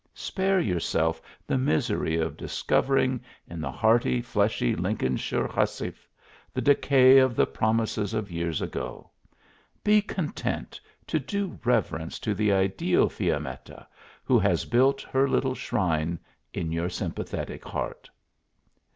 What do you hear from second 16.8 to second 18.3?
sympathetic heart!"